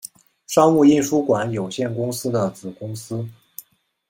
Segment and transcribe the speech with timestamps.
[0.47, 3.23] 商务印书馆有限公司的子公司。